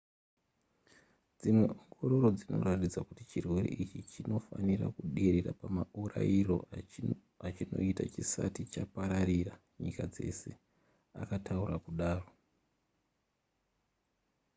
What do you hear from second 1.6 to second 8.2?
ongororo dzinoratidza kuti chirwere ichi chinofanira kuderera pamaurayiro achinoita